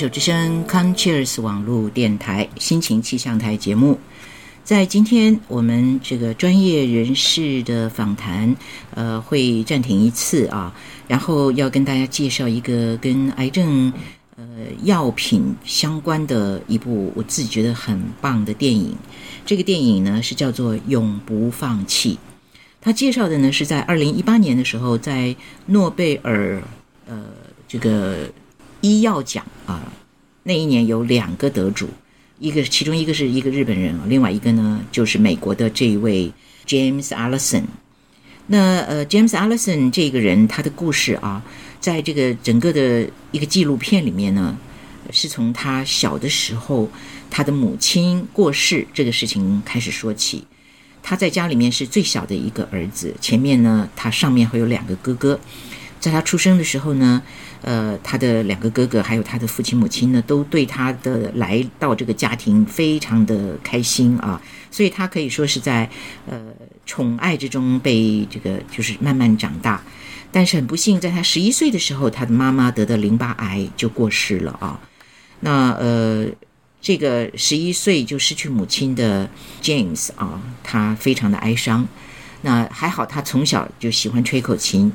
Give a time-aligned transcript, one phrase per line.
[0.00, 3.98] 手之声，con cheers 网络电台心情气象台节目，
[4.64, 8.56] 在今天我们这个专业人士的访谈，
[8.94, 10.74] 呃，会暂停一次啊，
[11.06, 13.92] 然后要跟大家介绍一个跟癌症
[14.36, 14.44] 呃
[14.84, 18.96] 药品相关的一部我自己觉得很棒的电影。
[19.44, 22.14] 这个电影呢是叫做《永不放弃》，
[22.80, 26.62] 他介绍的呢是在二零一八年的时候，在诺贝尔
[27.06, 27.22] 呃
[27.68, 28.16] 这个。
[28.80, 29.92] 医药奖啊，
[30.42, 31.88] 那一年有两个得主，
[32.38, 36.32] 一个其中一个是一个日本人，另外一个呢就是美国的这一位
[36.66, 37.64] James Allison。
[38.46, 41.42] 那呃，James Allison 这个人他的故事啊，
[41.80, 44.56] 在这个整个的一个纪录片里面呢，
[45.12, 46.90] 是从他小的时候
[47.30, 50.44] 他的母亲过世这个事情开始说起。
[51.02, 55.38] 他在家里面是最小的一个儿子，前面呢他上面会有两个哥哥。
[56.00, 57.22] 在他出生的时候呢，
[57.60, 64.40] 呃，他的两个哥哥还有他的父亲母亲呢，都对他的来到这个家庭非常的开心啊，
[64.70, 65.88] 所以他可以说是在
[66.26, 66.40] 呃
[66.86, 69.82] 宠爱之中被这个就是慢慢长大。
[70.32, 74.80] 但是很不幸，在他十一岁的时候，他的妈妈得的淋巴癌就过世了啊。
[75.40, 76.26] 那呃，
[76.80, 79.28] 这个十一岁就失去母亲的
[79.60, 81.86] James 啊，他非常的哀伤。
[82.42, 84.90] 那还好，他从小就喜欢吹口琴。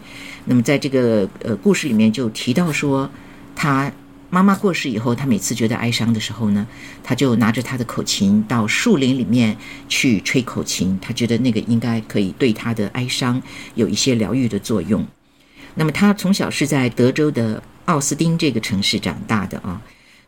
[0.46, 3.10] 那么在这个呃故事里面就提到说，
[3.56, 3.92] 他
[4.32, 6.66] 妈妈过世以后，他每次觉得哀伤的时候呢，
[7.04, 9.56] 他就拿着他的口琴到树林里面
[9.88, 10.98] 去吹口琴。
[11.02, 13.42] 他觉得那个应该可以对他的哀伤
[13.76, 15.06] 有一些疗愈的作用。
[15.76, 19.80] 那么他从小是在德州的奥斯汀这个城市长大的啊。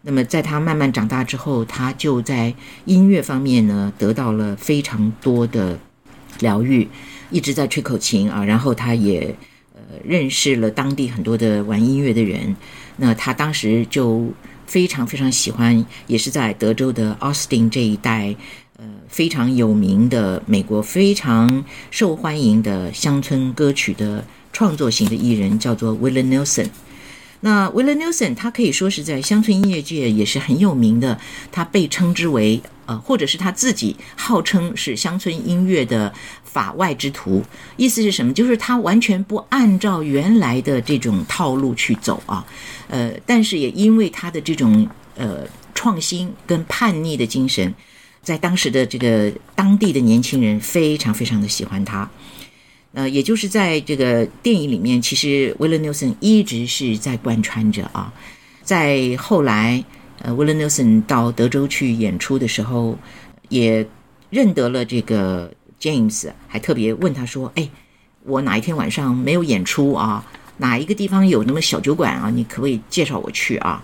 [0.03, 2.53] 那么在他慢慢长大之后，他就在
[2.85, 5.79] 音乐方面呢得到了非常多的。
[6.39, 6.87] 疗愈，
[7.31, 9.35] 一直在吹口琴啊，然后他也
[9.73, 12.55] 呃认识了当地很多的玩音乐的人。
[12.97, 14.27] 那他当时就
[14.65, 18.35] 非常非常喜欢，也是在德州的奥斯汀这一带，
[18.77, 26.67] 呃非常有名的美国非常受欢迎的乡村歌曲的创作型的艺人，叫做 Willie Nelson。
[27.41, 31.19] 那 w i l l i Nelson 他可以说是在乡村音乐界也是很有名的，
[31.51, 32.61] 他被称之为。
[32.87, 36.13] 呃，或者是他自己号称是乡村音乐的
[36.45, 37.43] 法外之徒，
[37.75, 38.31] 意思是什么？
[38.31, 42.47] 就是他完全不按照原来的这种套路去走啊。
[42.87, 44.87] 呃，但是也因为他的这种
[45.17, 45.45] 呃
[45.75, 47.75] 创新跟叛逆的精神，
[48.21, 52.09] 在当时的这个当地的年轻人非常非常的喜欢他。
[52.93, 58.13] 呃，也就是在这个电影里面，其实威廉·纽森一直是在贯穿着啊，
[58.63, 59.83] 在后来。
[60.23, 62.97] 呃，威廉·纽森到德州去演出的时候，
[63.49, 63.87] 也
[64.31, 67.69] 认得了这个 James，还特别问他说：“哎，
[68.23, 70.25] 我哪一天晚上没有演出啊？
[70.57, 72.31] 哪一个地方有那么小酒馆啊？
[72.31, 73.83] 你可不可以介绍我去啊？”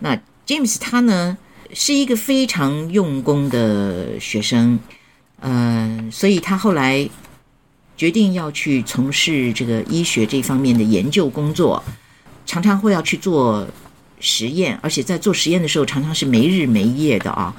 [0.00, 0.14] 那
[0.46, 1.38] James 他呢
[1.72, 4.78] 是一个非常用功的学生，
[5.40, 7.08] 嗯，所以他后来
[8.00, 11.84] 决定要去从事这个医学这方面的研究工作，
[12.46, 13.68] 常常会要去做。
[14.22, 17.54] 实验，而且在做实验的时候，常常是没日没夜的啊。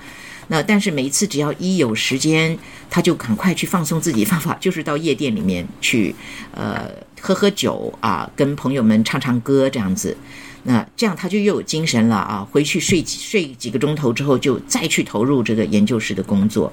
[0.48, 2.56] 那但是每一次只要一有时间，
[2.88, 4.24] 他就赶快去放松自己。
[4.24, 6.16] 方法就是到夜店里面去，
[6.54, 6.88] 呃，
[7.20, 10.16] 喝喝酒啊，跟朋友们唱唱歌这样子。
[10.64, 12.48] 那这样他就又有精神了啊。
[12.52, 16.72] 回去睡几睡几个钟头之后，就再去投入这个研究室的工作。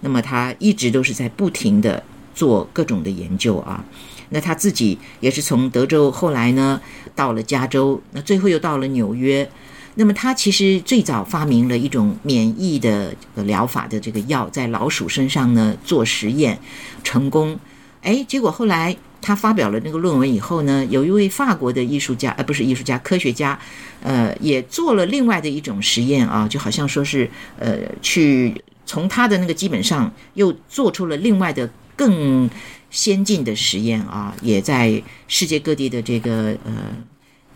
[0.00, 2.02] 那么他一直都是在不停的
[2.38, 3.84] 做各种的研究啊。
[4.30, 6.80] 那他自己也是从德州，后来呢
[7.14, 9.50] 到了加州，那最后又到了纽约。
[9.94, 16.56] 那么他其实最早发明了一种免疫的疗法的这个药，在老鼠身上呢做实验
[17.02, 17.58] 成功。
[18.02, 23.58] 哎，结果后来他发表了那个论文以后呢，有一位法国的艺术家，呃，不是艺术家，科学家，
[24.00, 28.54] 呃，也做了另外的一种实验啊，就好像说是呃，去
[28.86, 32.48] 从他的那个基本上又做出了另外的更。
[32.90, 36.72] 先进的实验啊，也在世界各地的这个呃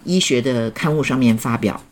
[0.05, 1.83] 医学的刊物上面发表。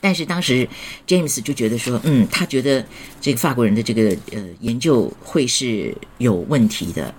[0.00, 0.68] 但是当时
[1.08, 2.86] James 就觉得说，嗯，他觉得
[3.20, 7.12] 这个法国人的这个呃研究会是有问题的，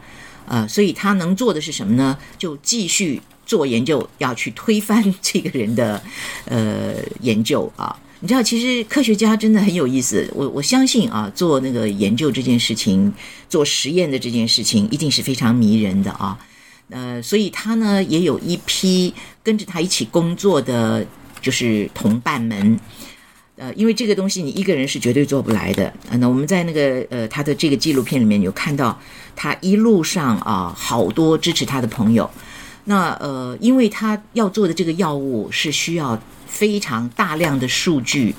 [0.48, 2.18] 啊，所以他能做的是什么呢？
[2.38, 6.02] 就继续做研究，要去推翻这个人的
[6.46, 8.00] 呃研究啊。
[8.22, 10.30] 你知道，其实科学家真的很有意思。
[10.36, 13.14] 我我相信啊，做那个研究这件事情，
[13.48, 16.38] 做实验的这件事情，一定是非常迷人的啊。
[16.90, 21.06] 呃，所以他呢也有一批跟着他一起工作的，
[21.40, 22.78] 就是同伴们。
[23.56, 25.94] 呃，因为这个东西你一个人是绝对做不来的。
[26.12, 29.00] 那我们在那个呃他的这个纪录片里面有看到，
[29.34, 32.30] 他一路上啊好多支持他的朋友。
[32.84, 36.22] 那呃，因为他要做的这个药物是需要。
[36.50, 38.36] 非常大量的数据。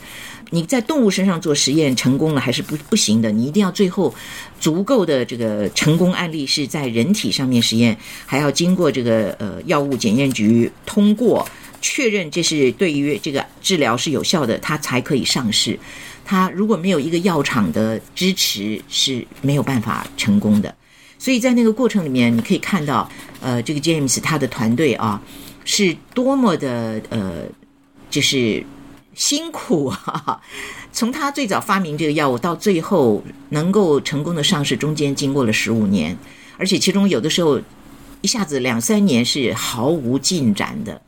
[0.52, 3.30] 你在动物身上做实验成功了还是不不行的？
[3.30, 4.12] 你一定要最后
[4.58, 7.96] 足够的这个成功案例是在人体上面实验，
[8.26, 11.48] 还要经过这个呃药物检验局通过
[11.80, 15.78] 确认这是对于这个治疗是有效的，它才可以上市。
[16.24, 20.74] 它如果没有一个药厂的支持是没有办法成功的。
[21.16, 23.08] 所以在那个过程里面，你可以看到
[23.40, 25.22] 呃这个 James 他的团队啊
[25.64, 27.44] 是多么的呃
[28.10, 28.62] 就是。
[29.12, 30.40] 辛苦啊！
[30.92, 36.16] 从他最早发明这个药物到最后能够成功的上市，中间经过了十五年，
[36.56, 37.60] 而且其中有的时候
[38.22, 41.02] 一下子两三年是毫无进展的。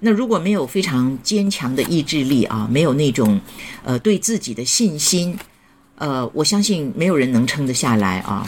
[0.00, 3.40] 那如果没有非常坚强的意志力啊，没有那种
[3.84, 5.38] 呃对自己的信心，
[5.96, 8.44] 呃，我相信没有人能撑得下来啊。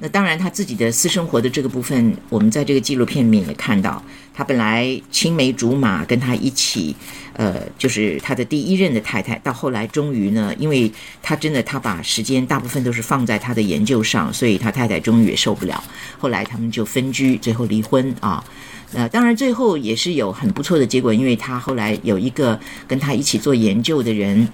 [0.00, 4.02] 那当然，他自己的私生活的这个部分，我们在这个纪录片里面也看到，
[4.38, 6.94] 他本来青梅竹马，跟他一起，
[7.32, 10.88] 呃，就是他的第一任的太太，到后来终于呢，因为
[11.20, 15.82] 他真的他把时间大部分都是放在他的研究上，所以他太太终于也受不了，
[16.20, 18.44] 后来他们就分居，最后离婚啊。
[18.92, 24.48] 那当然，最后也是有很不错的结果，因为他后来有一个跟他一起做研究的人，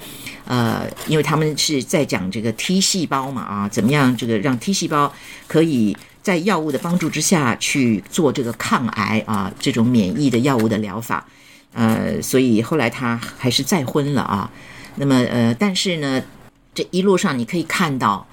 [0.47, 5.13] 呃，因为他们是在讲这个 T 细胞嘛，啊，怎么样这个让 T 细胞
[5.47, 11.25] 可以在药物的帮助之下去做这个抗癌啊，这种免疫的药物的疗法，
[11.73, 14.51] 呃，所以后来他还是再婚了啊。
[14.97, 16.21] 那么呃，但是呢，
[16.75, 18.27] 这一路上你可以看到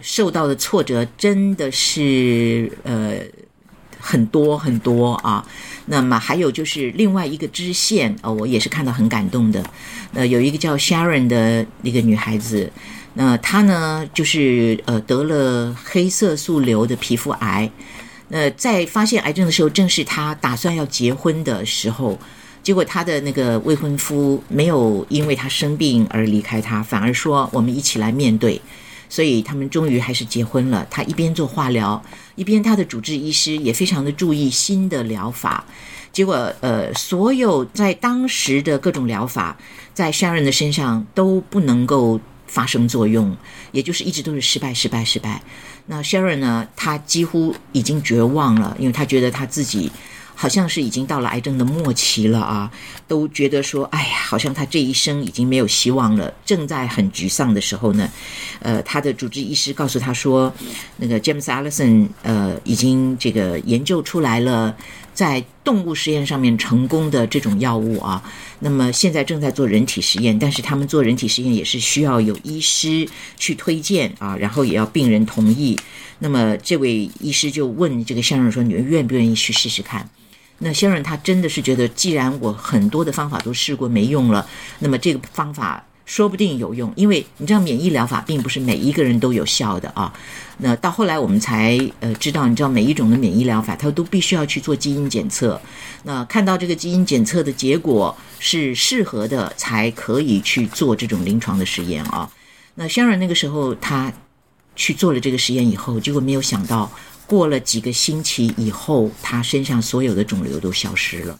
[0.00, 3.16] 受到的挫折真的是呃。
[4.00, 5.44] 很多很多啊，
[5.86, 9.60] 那么还有就是另外一个支线哦，我也是看到很感动的。
[10.14, 12.70] 呃，有一个叫 Sharon 的一个女孩子，
[13.18, 17.68] 那她呢就是呃得了黑色素瘤的皮肤癌。
[18.28, 22.16] 那在发现癌症的时候，正是她打算要结婚的时候，
[22.62, 28.62] 结果她的那个未婚夫没有因为她生病而离开她，反而说我们一起来面对。
[29.10, 30.86] 所以他们终于还是结婚了。
[30.90, 32.04] 他一边做化疗，
[32.36, 35.64] 一边他的主治医师也非常的注意新的疗法。
[36.12, 39.56] 结果，呃，所有在当时的各种疗法，
[39.94, 43.36] 在 Sharon 的身上都不能够发生作用，
[43.70, 45.40] 也就是一直都是失败、失败、失败。
[45.86, 49.92] 那 Sharon 呢，他几乎已经绝望了，因为他觉得他自己。
[50.40, 52.70] 好像是已经到了癌症的末期了啊，
[53.08, 58.06] 都觉得说，哎呀，好像他这一生已经没有希望了，正在很沮丧的时候呢，
[58.60, 60.52] 呃，他的主治医师告诉他说，
[60.98, 64.76] 那个 James Allison，呃，已经这个研究出来了，
[65.14, 68.22] 在动物实验上面成功的这种药物啊，
[68.60, 73.08] 那么现在正在做人体实验，但是他们做人体实验也是需要有医师
[73.38, 75.74] 去推荐啊，然后也要病人同意。
[76.18, 80.06] 那么这位医师就问这个先生说，你愿不愿意去试试看？
[80.58, 84.44] 那先生他真的是觉得，既然我很多的方法都试过没用了，
[84.80, 90.12] 那么这个方法说不定有用，因为你知道免疫疗法并不是每一个人都有效的啊。
[90.58, 95.60] 那到后来我们才呃知道，你知道每一种的免疫疗法它都必须要去做基因检测，
[96.02, 102.28] 那看到这个基因检测的结果是适合的，才可以去做这种临床的实验啊。
[102.74, 104.12] 那先生那个时候他
[104.74, 106.90] 去做了这个实验以后，结果没有想到。
[107.28, 111.38] 过了几个星期以后，他身上所有的肿瘤都消失了。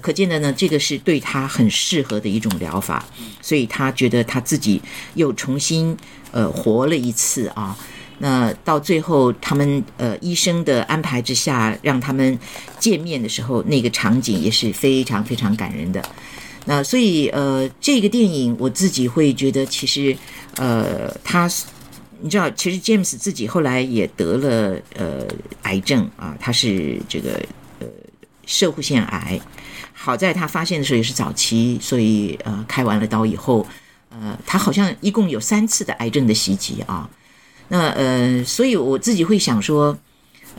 [0.00, 3.02] 可见的呢，这个是对他很适合的一种疗法，
[3.40, 4.80] 所以他觉得他自己
[5.14, 5.96] 又重新
[6.32, 7.76] 呃活了一次啊。
[8.18, 12.38] 那到最后，他们呃医生的安排之下，让他们
[12.78, 16.02] 见面的时候，那个场景也是非常非常感人的。
[16.66, 20.14] 那所以呃，这个电影我自己会觉得，其实
[20.56, 21.50] 呃，他。
[22.22, 25.26] 你知道，其实 James 自己后来也得了呃
[25.62, 27.30] 癌症啊，他是这个
[27.80, 27.86] 呃
[28.46, 29.40] 射护腺癌。
[29.92, 33.66] 好在他发现的时候也是早期，所以呃开完了刀以后，
[34.10, 37.10] 呃他好像一共有三次的癌症的袭击啊。
[37.68, 39.98] 那呃，所以我自己会想说，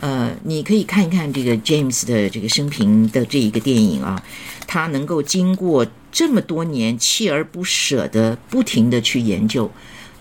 [0.00, 4.22] 呃，你可以看一看这个 James 的这个生平的这一个电影啊，
[4.66, 9.70] 他能够经过这么多年锲而不舍的不停的去研究，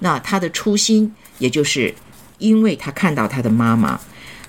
[0.04, 1.10] 那他的初心。
[1.40, 1.94] 也就是，
[2.38, 4.00] 因为他看到他的妈妈，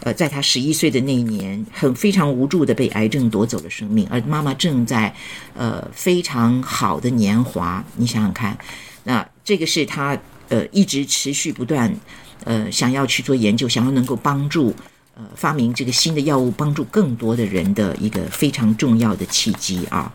[0.01, 5.13] 呃，在他十一岁的那一年，很非常无助的被癌症夺走了生命，而妈妈正在，
[5.57, 7.83] 呃，非常好的年华。
[7.97, 8.57] 你想想看，
[9.03, 10.17] 那这个是他
[10.51, 11.93] 呃一直持续不断，
[12.45, 14.73] 呃，想要去做研究，想要能够帮助，
[15.17, 20.13] 呃，发明这个新的药物，帮助更多的人的一个非常重要的契机啊。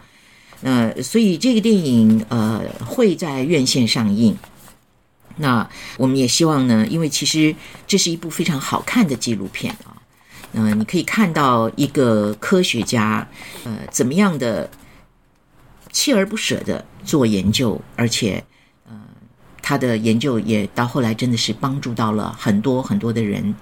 [0.61, 4.37] 那所以这个电影呃会在院线上映。
[5.39, 5.67] 那
[5.97, 7.55] 我们也希望呢，因为其实
[7.87, 9.97] 这是一部非常好看的纪录片啊。
[10.53, 13.27] 嗯，你可以看到一个科学家，
[13.65, 14.69] 呃，怎么样的
[15.91, 18.43] 锲而不舍的做研究，而且
[18.87, 18.95] 呃，
[19.61, 23.53] 他的研究也到后来真的是帮助到了很多很多的人。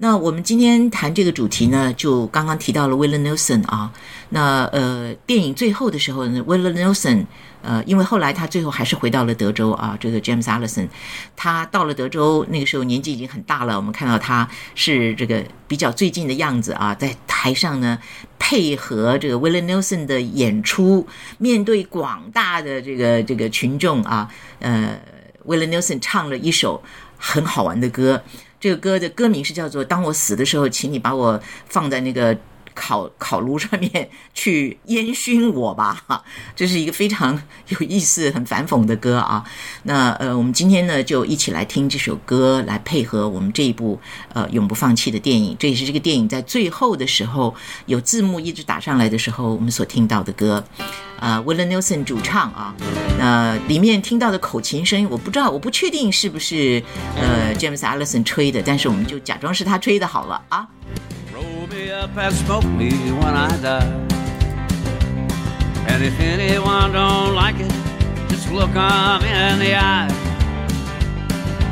[0.00, 3.92] 那我们今天谈这个主题呢，就刚刚提到了 William Nelson 啊。
[4.28, 7.26] 那呃，电影最后的时候呢，William Nelson
[7.62, 9.96] 呃，因为后来他最后还是回到了德州啊。
[9.98, 10.86] 这个 James Allison，
[11.34, 13.76] 他到了德州，那个时候年纪已经很大了。
[13.76, 17.98] 我们看到他是这个比较最近的样子啊，在台上呢
[18.38, 24.96] 配合这个 William Nelson 的演出，面对广大的这个这个群众啊，呃
[25.44, 26.80] ，William Nelson 唱了一首
[27.16, 28.22] 很好玩的歌。
[28.60, 32.36] 这个歌的歌名是叫做《当我死的时候，请你把我放在那个
[32.78, 36.22] 烤 烤炉上面去烟熏我吧》哈，
[36.54, 39.44] 这是一个非常有意思、很反讽的歌啊。
[39.82, 43.98] 那呃，我们今天呢就一起来听这首歌，来配合我们这一部
[44.32, 45.56] 呃永不放弃的电影。
[45.58, 47.54] 这也是这个电影在最后的时候
[47.86, 50.64] 有字幕一直打上来的时候，我们所听到的歌。
[51.18, 52.72] 啊，William Nelson 主唱啊，
[53.18, 56.80] 那里面听到的口琴声音，我不知道，我不确定是不是
[57.16, 60.68] 呃 James Allison 吹的，但是我们就假装是他吹的好了啊。
[61.98, 64.06] up and smoke me when I die.
[65.88, 67.72] And if anyone don't like it,
[68.28, 70.08] just look them in the eye.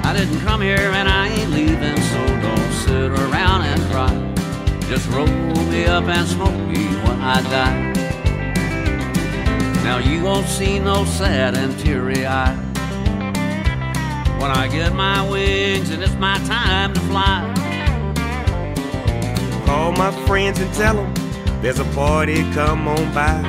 [0.02, 4.14] I didn't come here and I ain't leaving, so don't sit around and cry.
[4.88, 7.92] Just roll me up and smoke me when I die.
[9.84, 12.56] Now you won't see no sad and teary eye.
[14.40, 17.55] When I get my wings and it's my time to fly.
[19.96, 21.14] My friends and tell them
[21.62, 23.40] there's a party, come on by.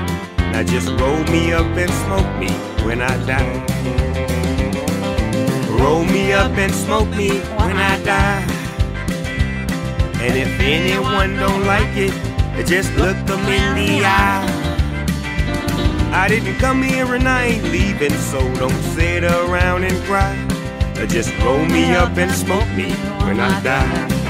[0.53, 2.49] Now just roll me up and smoke me
[2.85, 3.65] when I die.
[5.77, 8.45] Roll me up and smoke me when I die.
[10.21, 12.13] And if anyone don't like it,
[12.65, 14.47] just look them in the eye.
[16.13, 20.33] I didn't come here and I ain't leaving, so don't sit around and cry.
[21.07, 22.93] Just roll me up and smoke me
[23.25, 24.26] when I die.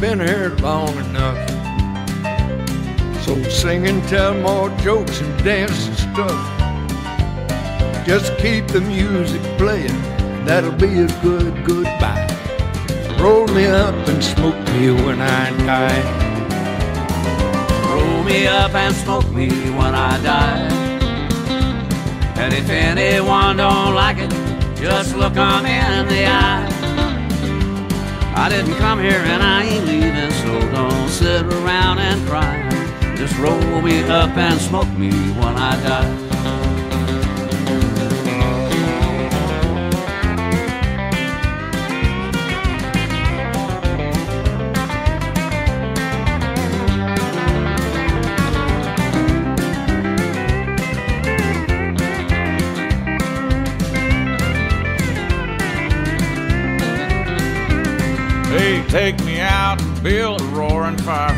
[0.00, 1.36] Been here long enough.
[3.22, 6.40] So sing and tell more jokes and dance and stuff.
[8.06, 10.00] Just keep the music playing,
[10.46, 12.26] that'll be a good goodbye.
[13.20, 16.02] Roll me up and smoke me when I die.
[17.92, 20.68] Roll me up and smoke me when I die.
[22.38, 24.30] And if anyone don't like it,
[24.76, 26.69] just look 'em in the eye.
[28.34, 32.68] I didn't come here and I ain't leaving, so don't sit around and cry.
[33.16, 36.29] Just roll me up and smoke me when I die.
[58.90, 61.34] Take me out and build a roaring fire.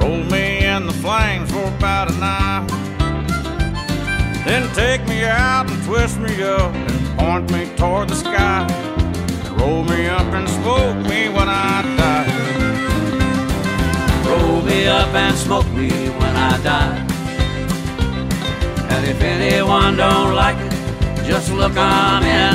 [0.00, 2.66] Roll me in the flames for about an hour.
[4.44, 8.66] Then take me out and twist me up and point me toward the sky.
[9.58, 12.26] Roll me up and smoke me when I die.
[14.28, 17.06] Roll me up and smoke me when I die.
[18.90, 20.72] And if anyone don't like it,
[21.24, 22.51] just look 'em in.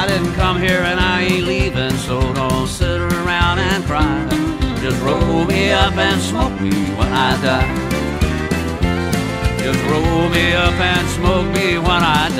[0.00, 4.28] I didn't come here and I ain't leaving, so don't sit around and cry.
[4.80, 7.98] Just roll me up and smoke me when I die.
[9.58, 12.30] Just roll me up and smoke me when I